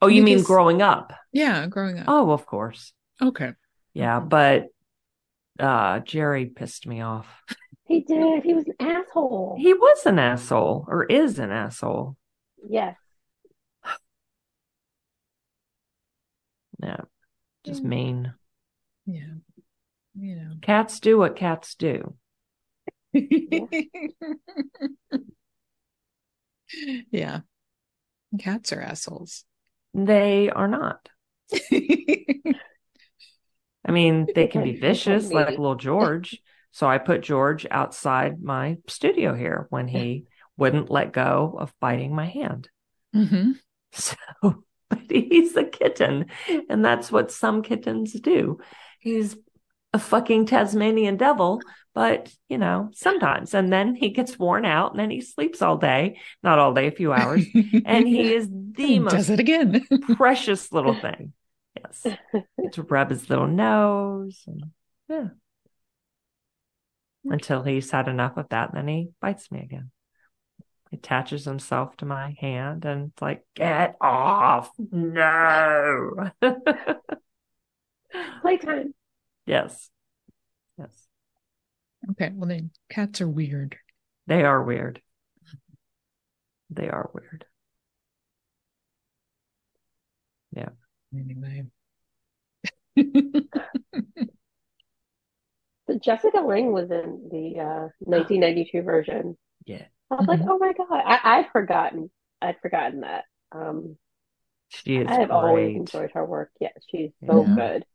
[0.01, 1.13] Oh, you mean growing up?
[1.31, 2.05] Yeah, growing up.
[2.07, 2.93] Oh, of course.
[3.21, 3.51] Okay.
[3.93, 4.67] Yeah, but
[5.59, 7.27] uh Jerry pissed me off.
[7.87, 8.43] He did.
[8.43, 9.55] He was an asshole.
[9.59, 12.17] He was an asshole or is an asshole.
[12.67, 12.97] Yes.
[16.81, 17.01] Yeah.
[17.63, 17.87] Just Yeah.
[17.89, 18.33] mean.
[19.05, 19.35] Yeah.
[20.15, 20.51] You know.
[20.61, 22.15] Cats do what cats do.
[27.11, 27.41] yeah.
[28.39, 29.45] Cats are assholes.
[29.95, 31.07] They are not.
[33.87, 36.41] I mean, they can be vicious like little George.
[36.71, 40.25] So I put George outside my studio here when he
[40.57, 42.69] wouldn't let go of biting my hand.
[43.13, 43.51] hmm
[43.93, 44.15] So,
[44.89, 46.25] but he's a kitten,
[46.69, 48.59] and that's what some kittens do.
[48.99, 49.37] He's
[49.95, 51.61] a fucking Tasmanian devil,
[51.93, 53.53] but you know, sometimes.
[53.53, 56.87] And then he gets worn out and then he sleeps all day, not all day,
[56.87, 57.45] a few hours.
[57.85, 59.87] And he is the does most it again.
[60.17, 61.31] precious little thing.
[61.77, 62.05] Yes.
[62.73, 64.43] to rub his little nose.
[64.47, 64.63] And,
[65.07, 65.27] yeah.
[67.23, 69.91] Until he's had enough of that, then he bites me again.
[70.91, 74.71] Attaches himself to my hand and it's like, get off.
[74.91, 76.31] No.
[78.41, 78.93] Playtime.
[79.45, 79.89] Yes.
[80.77, 81.07] Yes.
[82.11, 83.77] okay, well then cats are weird.
[84.27, 85.01] They are weird.
[86.69, 87.45] They are weird.
[90.51, 90.69] Yeah.
[91.13, 91.65] Anyway.
[95.87, 99.37] So Jessica Lange was in the uh, 1992 version.
[99.65, 99.85] Yeah.
[100.09, 100.47] I was like, Mhm.
[100.49, 100.87] oh my God.
[101.05, 102.09] I, I'd forgotten.
[102.41, 103.25] I'd forgotten that.
[103.51, 103.97] Um,
[104.69, 106.51] She is I have always enjoyed her work.
[106.59, 107.55] Yeah, she's so Yeah.
[107.55, 107.85] good.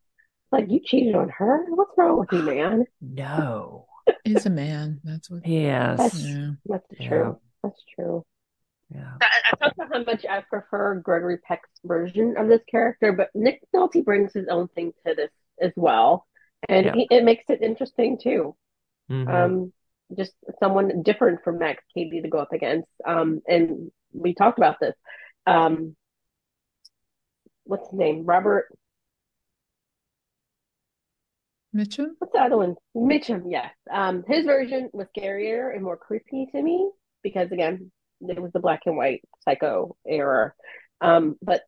[0.53, 1.65] Like, you cheated on her?
[1.69, 2.85] What's wrong with you, man?
[3.01, 3.87] No.
[4.25, 5.01] He's a man.
[5.05, 6.15] That's what Yes.
[6.25, 6.51] yeah.
[6.67, 7.09] That's Yeah.
[7.09, 7.41] true.
[7.63, 8.25] That's true.
[8.93, 9.13] Yeah.
[9.21, 13.31] I, I talked about how much I prefer Gregory Peck's version of this character, but
[13.35, 16.27] Nick Nolte brings his own thing to this as well,
[16.69, 16.95] and Yeah.
[16.95, 18.57] he, it makes it interesting too.
[19.11, 19.29] Mhm.
[19.33, 19.73] Um,
[20.17, 22.89] just someone different from Max Cady to go up against.
[23.07, 24.97] Um, and we talked about this.
[25.47, 25.95] Um,
[27.65, 28.25] what's his name?
[28.25, 28.67] Robert.
[31.75, 32.09] Mitchum?
[32.19, 32.75] What's the other one?
[32.97, 33.45] Mitchum.
[33.49, 33.73] Yes.
[33.91, 36.91] Um, his version was scarier and more creepy to me
[37.23, 40.53] because again, it was the black and white psycho era.
[41.01, 41.63] Um, but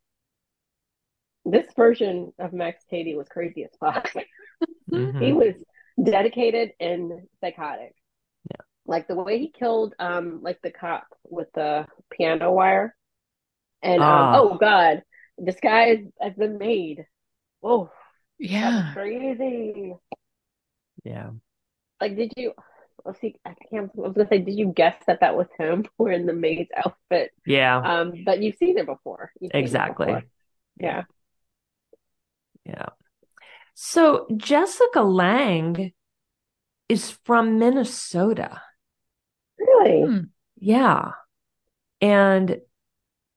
[1.45, 4.13] this version of Max Cady was crazy as fuck.
[4.93, 5.23] Mhm.
[5.25, 5.55] He was
[6.01, 7.95] dedicated and psychotic.
[8.51, 8.61] Yeah.
[8.87, 12.95] Like the way he killed um like the cop with the piano wire.
[13.83, 14.39] And um, Ah.
[14.39, 15.03] oh god,
[15.39, 17.07] this guy has been made.
[17.63, 17.91] Oh, that was
[18.43, 18.93] Yeah.
[18.93, 19.95] crazy.
[21.05, 21.31] Yeah.
[22.01, 22.53] Like, did you?
[23.05, 23.37] Let's see.
[23.45, 23.91] I can't.
[23.97, 27.33] I was gonna say, did you guess that that was him wearing the maid's outfit?
[27.47, 27.79] Yeah.
[27.79, 29.33] Um, but you've seen it before.
[29.41, 30.07] You've it Exactly.
[30.07, 30.23] before.
[30.79, 31.03] Yeah.
[32.65, 32.87] Yeah.
[33.75, 35.93] So Jessica Lange
[36.89, 38.61] is from Minnesota.
[39.59, 40.07] Really?
[40.07, 40.19] Hmm.
[40.59, 41.13] Yeah.
[42.01, 42.61] And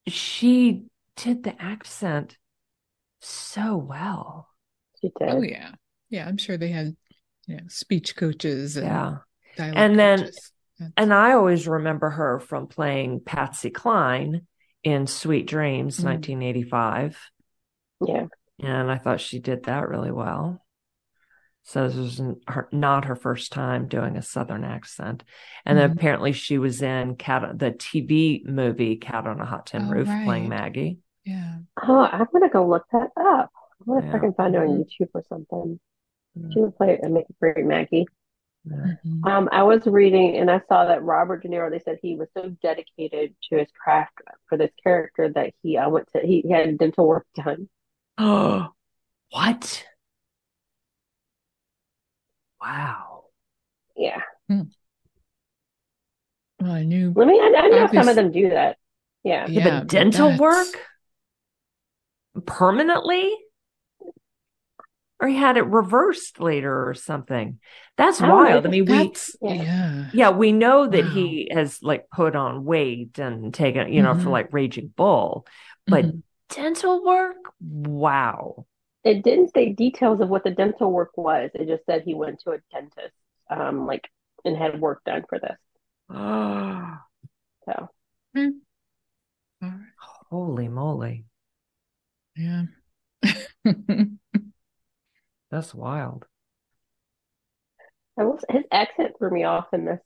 [0.08, 2.38] she did the accent
[3.22, 4.50] so well.
[5.06, 5.30] She did.
[5.30, 5.72] Oh yeah.
[6.10, 6.96] Yeah, I'm sure they had
[7.48, 9.18] you know, speech coaches and Yeah.
[9.58, 10.52] And then- coaches.
[10.98, 14.46] And I always remember her from playing Patsy Cline
[14.84, 16.04] in Sweet Dreams, Mm.
[16.04, 17.18] 1985.
[18.06, 18.28] Yeah.
[18.62, 20.62] And I thought she did that really well.
[21.64, 25.24] So this was her, not her first time doing a Southern accent.
[25.66, 25.94] And then Mhm.
[25.94, 30.08] apparently she was in Cat, the TV movie Cat on a Hot Tin Oh, Roof
[30.26, 30.50] playing.
[30.50, 31.00] Maggie.
[31.24, 31.60] yeah.
[31.82, 33.50] Oh, I'm gonna go look that up.
[33.88, 34.22] I wonder if I Yeah.
[34.22, 34.68] can find it on.
[34.84, 35.80] YouTube or something.
[36.36, 36.48] Yeah.
[36.54, 38.08] She would play and make a great Maggie.
[38.66, 38.96] Yeah.
[39.06, 39.26] Mhm.
[39.30, 42.28] Um, I was reading and I saw that Robert De Niro, they said he was
[42.34, 44.18] so dedicated to his craft
[44.48, 47.70] for this character that he uh, went to he, he had dental work done.
[48.18, 48.70] Oh,
[49.32, 49.86] what?
[52.62, 53.26] Wow.
[53.96, 54.22] Yeah.
[54.50, 54.68] Well,
[56.72, 58.78] I knew I mean, I, I know some of them do that.
[59.24, 59.46] Yeah.
[59.48, 60.68] Yeah, Yeah, but but dental that's- work
[62.46, 63.32] permanently?
[65.20, 67.60] Or he had it reversed later or something.
[67.98, 68.66] That's I wild.
[68.66, 69.54] I mean, we yeah.
[69.54, 70.06] yeah.
[70.12, 71.12] yeah, we know that Wow.
[71.12, 74.32] he has like put on weight and taken, you know, for Mhm.
[74.32, 75.48] like Raging Bull,
[75.88, 76.24] but Mhm.
[76.50, 77.38] dental work?
[77.62, 78.66] Wow.
[79.06, 81.52] It didn't say details of what the dental work was.
[81.54, 83.16] It just said he went to a dentist,
[83.50, 84.10] um, like
[84.44, 85.58] and had work done for this.
[87.66, 87.90] So
[88.36, 88.60] Mm.
[89.62, 89.80] All right.
[90.30, 91.26] Holy moly.
[92.36, 92.66] Yeah.
[95.50, 96.28] That's wild.
[98.18, 100.02] I was, his accent threw me off in this.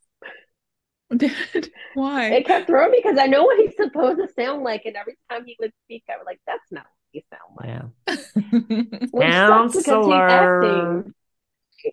[1.94, 2.28] Why?
[2.34, 5.18] It kept throwing me because I know what he's supposed to sound like, and every
[5.30, 7.88] time he would speak, I was like, "That's not what he sound like." Yeah.
[9.12, 11.06] Which sucks because he's Counselor.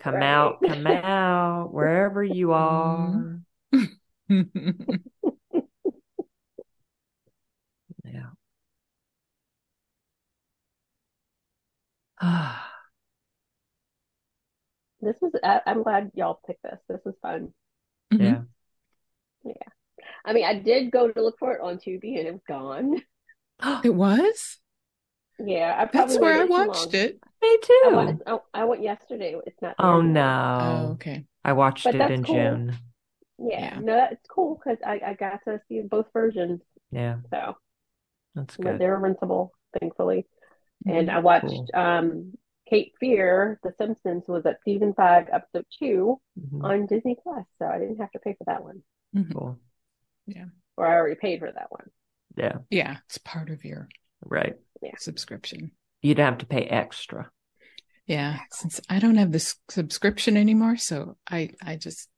[0.01, 0.25] come Right.
[0.25, 3.41] out, come out, wherever you are.
[8.05, 8.31] Yeah.
[12.21, 12.73] Ah,
[15.07, 15.33] This was.
[15.45, 16.81] I, I'm glad y'all picked this.
[16.89, 17.53] This was fun.
[18.19, 18.43] yeah.
[19.45, 19.53] Yeah.
[20.25, 23.03] I mean, I did go to look for it on Tubi and it was gone.
[23.85, 24.61] It was?
[25.39, 26.95] Yeah, I That's where I watched long.
[26.95, 27.21] it.
[27.43, 27.91] Me I too.
[27.91, 29.37] went, I, I went yesterday.
[29.47, 30.35] It's not there Oh anymore.
[30.61, 30.93] Oh, no.
[30.95, 31.25] okay.
[31.45, 32.25] I watched But it in cool.
[32.25, 32.77] June.
[33.39, 33.77] Yeah, Yeah.
[33.77, 36.63] no, that's cool because I, I got to see both versions.
[36.91, 37.57] Yeah, So
[38.35, 38.79] that's good.
[38.79, 40.27] they're rentable, thankfully.
[40.87, 41.11] And Mhm.
[41.11, 41.71] I watched Cool.
[41.75, 42.35] um
[42.69, 46.65] Cape Fear, The Simpsons was at season five, episode two Mhm.
[46.65, 48.83] on Disney Plus, so I didn't have to pay for that one,
[49.15, 49.33] Mhm.
[49.33, 49.61] Cool.
[50.27, 50.47] Yeah.
[50.77, 51.91] Or I already paid for that one.
[52.37, 53.89] Yeah, Yeah, it's part of your
[54.25, 54.57] right.
[54.83, 54.97] yeah.
[54.99, 55.71] subscription.
[56.03, 57.31] You'd have to pay extra.
[58.07, 62.09] Yeah, since I don't have this subscription anymore, so I I just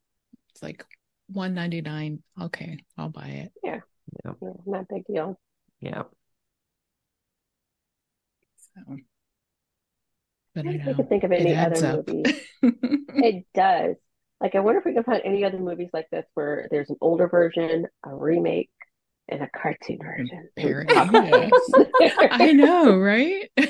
[0.51, 0.85] it's like
[1.29, 2.23] one ninety nine.
[2.41, 3.53] Okay, I'll buy it.
[3.63, 3.81] Yeah,
[4.25, 5.39] not a big deal.
[5.81, 6.05] Yeah.
[8.57, 8.97] So,
[10.63, 12.09] but I I don't I know can think of any other up.
[12.09, 12.41] movies.
[13.21, 13.97] It does.
[14.41, 16.97] Like, I wonder if we can find any other movies like this where there's an
[17.01, 18.71] older version, a remake,
[19.29, 20.49] and a cartoon version.
[20.57, 23.51] I know, right?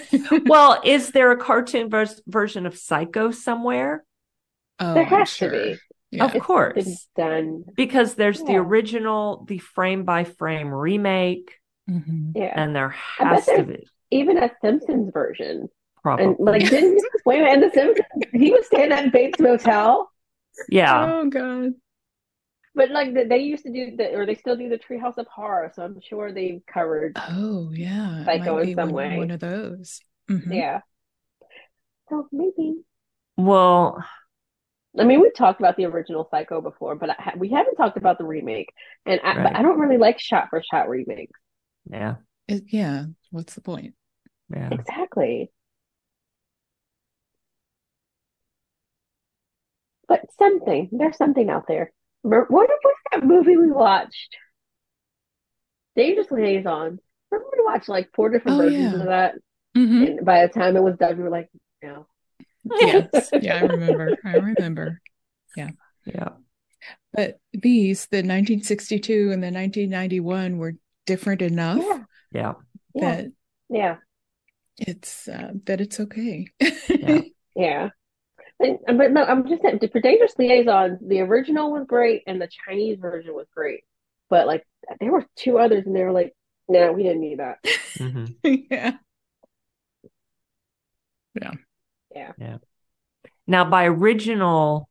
[0.46, 4.04] Well, is there a cartoon vers- version of Psycho somewhere?
[4.78, 5.76] oh, There I'm has to be.
[6.10, 6.24] Yeah.
[6.26, 6.74] Of course.
[6.86, 7.64] It's been done.
[7.76, 11.54] Because there's the original, the frame by frame remake,
[11.88, 12.32] Mhm.
[12.34, 12.52] Yeah.
[12.54, 15.68] and there has to be Even a Simpsons version.
[16.16, 16.24] Probably.
[16.26, 20.10] And like, didn't wait a minute, in the Simpsons, he was staying at Bates Motel,
[20.68, 21.06] yeah.
[21.12, 21.72] Oh God.
[22.74, 25.70] but like they used to do the, or they still do the Treehouse of Horror,
[25.74, 27.16] so I'm sure they've covered.
[27.16, 28.24] Oh yeah.
[28.24, 29.18] Psycho might in some one, way.
[29.18, 30.00] one of those.
[30.30, 30.54] Mhm.
[30.54, 30.80] Yeah.
[32.08, 32.80] So maybe.
[33.36, 34.02] Well,
[34.98, 38.18] I mean, we've talked about the original Psycho before, but I we haven't talked about
[38.18, 38.72] the remake,
[39.06, 39.42] and I, Right.
[39.44, 41.38] but I don't really like shot for shot remakes.
[41.90, 42.16] yeah.
[42.48, 43.04] It- yeah.
[43.30, 43.94] What's the point?
[44.50, 44.70] Yeah.
[44.72, 45.52] Exactly.
[50.08, 51.92] But something, there's something out there.
[52.22, 52.68] What was
[53.12, 54.36] that movie we watched?
[55.96, 57.00] Dangerous Liaisons.
[57.30, 59.00] Remember we watched like four different Oh, versions yeah.
[59.00, 59.34] of that,
[59.76, 60.06] Mhm.
[60.06, 61.50] and by the time it was done, we were like,
[61.82, 62.06] no.
[62.80, 63.30] Yes.
[63.40, 64.18] Yeah, I remember.
[64.24, 65.00] I remember.
[65.56, 65.70] Yeah.
[66.04, 66.30] Yeah.
[67.12, 70.74] But these, the 1962 and the 1991, were
[71.06, 72.54] different enough Yeah, Yeah.
[72.94, 73.32] yeah, that
[73.68, 73.96] yeah,
[74.78, 76.46] it's uh, that it's okay.
[76.88, 77.22] Yeah.
[77.56, 77.90] yeah.
[78.60, 82.48] And, but no, I'm just saying, for Dangerous Liaisons, the original was great, and the
[82.66, 83.84] Chinese version was great.
[84.30, 84.66] But like,
[85.00, 86.34] there were two others, and they were like,
[86.68, 87.58] no, we didn't need that.
[87.98, 88.92] hmm yeah.
[91.40, 91.52] Yeah.
[92.14, 92.32] Yeah.
[92.38, 92.56] Yeah.
[93.46, 94.88] Now, by original,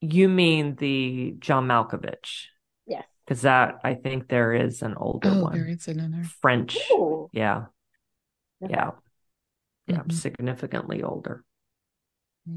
[0.00, 2.46] you mean the John Malkovich,
[2.86, 3.04] Yes.
[3.24, 6.24] because that I think there is an older Oh, one, there is another.
[6.24, 6.78] French.
[6.92, 7.28] Ooh.
[7.32, 7.66] Yeah.
[8.62, 8.72] Okay.
[8.74, 8.90] Yeah.
[9.86, 10.02] Yeah.
[10.02, 10.12] Mhm.
[10.12, 11.44] Significantly older.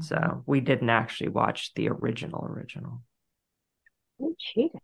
[0.00, 0.40] So mm-hmm.
[0.46, 3.02] we didn't actually watch the original original.
[4.18, 4.80] We cheated.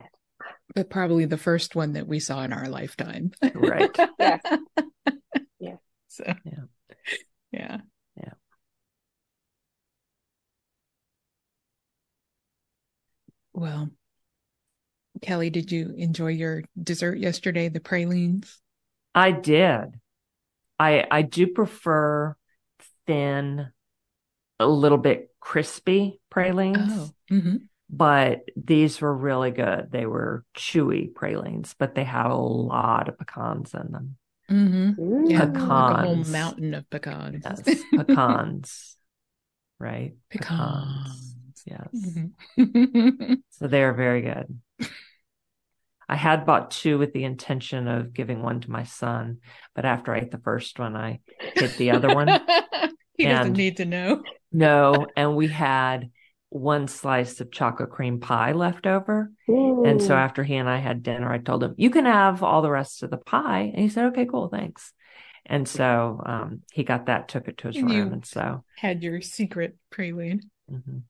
[0.75, 3.33] but probably the first one that we saw in our lifetime.
[3.55, 3.97] Right.
[4.19, 4.41] Yes.
[5.59, 5.77] Yeah.
[6.09, 6.63] So Yeah.
[7.53, 7.79] Yeah.
[8.17, 8.33] Yeah.
[13.53, 13.91] Well,
[15.23, 18.59] Kelly, did you enjoy your dessert yesterday, the pralines?
[19.15, 20.01] I did.
[20.79, 22.35] I I do prefer
[23.07, 23.69] thin,
[24.61, 27.11] a little bit crispy pralines, Oh.
[27.29, 27.57] hmm
[27.93, 29.91] but these were really good.
[29.91, 34.17] They were chewy pralines, but they had a lot of pecans in them.
[34.49, 34.91] hmm
[35.29, 35.55] Yeah, Mm.
[35.55, 36.33] like a whole Pecans.
[36.33, 37.43] mountain of pecans.
[37.45, 38.97] Yes, pecans,
[39.81, 40.15] right?
[40.31, 41.35] Pecans.
[41.67, 41.89] Yes.
[41.95, 43.43] Mhm.
[43.51, 44.61] So they are very good.
[46.09, 49.39] I had bought two with the intention of giving one to my son,
[49.75, 51.21] but after I ate the first one, I
[51.55, 52.27] hit the other one.
[53.17, 54.23] he doesn't need to know.
[54.53, 56.11] No, and we had
[56.49, 59.31] one slice of chocolate cream pie left over.
[59.47, 62.61] And so after he and I had dinner, I told him, You can have all
[62.63, 63.71] the rest of the pie.
[63.73, 64.93] And he said, Okay, cool, thanks.
[65.47, 68.13] And so um, he got that, took it to his And room.
[68.13, 70.43] And so Had your secret praline.
[70.71, 71.03] mhm.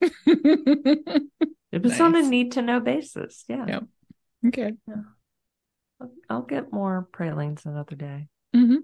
[0.26, 3.44] it was on a need to know basis.
[3.48, 3.66] Yeah.
[3.66, 3.82] Yep.
[4.48, 4.72] okay.
[6.00, 8.76] I'll, I'll get more pralines another day, hmm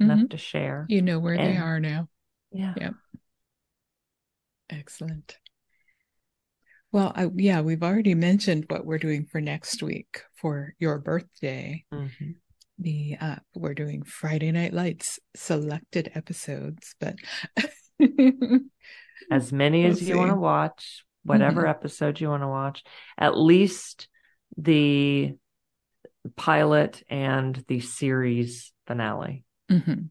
[0.00, 0.86] enough to share.
[0.88, 2.08] You know where they are now.
[2.52, 2.74] Yeah.
[2.76, 2.90] Yeah.
[4.70, 5.38] Excellent.
[6.92, 11.84] Well, I, yeah, we've already mentioned what we're doing for next week for your birthday.
[11.92, 12.36] Mhm.
[12.78, 17.16] The uh, we're doing Friday Night Lights selected episodes, but
[19.30, 21.70] as many We'll as you want to watch, whatever Mhm.
[21.70, 22.82] episode you want to watch,
[23.18, 24.08] at least
[24.56, 25.34] the
[26.36, 29.44] pilot and the series finale.
[29.70, 30.10] Mhm.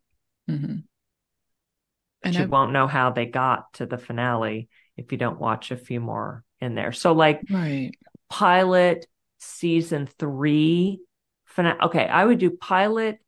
[2.25, 4.67] But And you I, won't know how they got to the finale
[4.97, 6.91] if you don't watch a few more in there.
[6.91, 7.91] So, like right.
[8.31, 9.05] pilot
[9.37, 11.01] season three
[11.45, 11.77] finale.
[11.83, 13.19] Okay, I would do pilot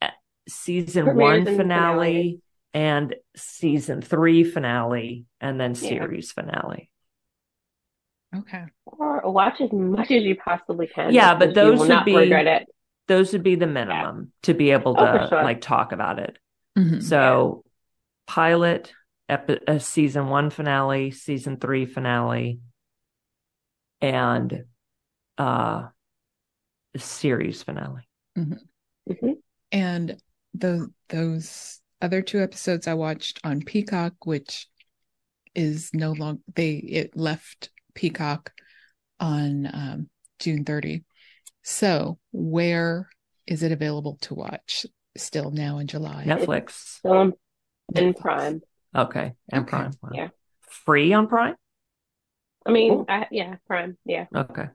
[0.00, 0.08] uh,
[0.48, 2.40] season Premieres one and finale
[2.74, 5.88] and season three finale, and then Yeah.
[5.88, 6.90] series finale.
[8.34, 8.64] Okay.
[8.86, 11.14] Or watch as much as you possibly can.
[11.14, 12.68] Yeah, but those would be- regret it.
[13.06, 15.42] Those would be the minimum to be able Oh, to for sure.
[15.44, 16.38] like talk about it.
[16.76, 17.02] Mhm.
[17.02, 17.61] So,
[18.32, 18.94] pilot,
[19.28, 22.60] epi- uh, season one finale, season three finale,
[24.00, 24.64] and
[25.36, 25.88] uh,
[26.96, 28.08] series finale.
[28.38, 28.58] Mhm.
[29.70, 30.16] And
[30.54, 34.66] those those other two episodes I watched on Peacock, which
[35.54, 38.52] is no longer they it left Peacock
[39.20, 41.04] on um, June 30.
[41.62, 43.10] So where
[43.46, 44.86] is it available to watch
[45.18, 46.24] still now in July?
[46.26, 47.00] Netflix.
[47.02, 47.34] So I'm
[47.96, 48.60] in Prime.
[48.94, 49.32] Okay.
[49.50, 49.70] And Okay.
[49.70, 49.92] Prime.
[50.02, 50.10] Wow.
[50.14, 50.28] Yeah.
[50.62, 51.54] Free on Prime?
[52.66, 53.04] I mean, Cool.
[53.08, 53.96] I, yeah, Prime.
[54.04, 54.26] Yeah.
[54.34, 54.68] Okay.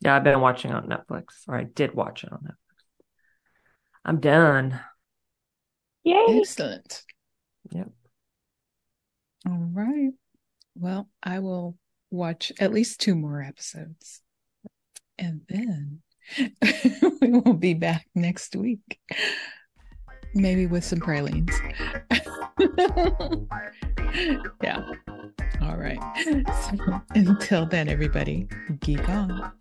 [0.00, 2.54] Yeah, I've been watching on Netflix, or I did watch it on Netflix.
[4.04, 4.80] I'm done.
[6.04, 6.40] Yay.
[6.40, 7.02] Excellent.
[7.70, 7.90] Yep.
[9.46, 10.12] All right.
[10.74, 11.76] Well, I will
[12.10, 14.22] watch at least two more episodes.
[15.18, 16.00] And then
[17.20, 18.98] we will be back next week
[20.34, 21.52] maybe with some pralines.
[24.62, 24.82] yeah.
[25.62, 25.98] All right.
[26.24, 28.48] So until then, everybody,
[28.80, 29.52] geek on.